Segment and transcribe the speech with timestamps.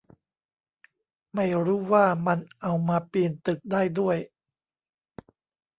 [1.35, 4.17] ไม่รู้ว่ามันเอามาปีนตึกได้ด้วย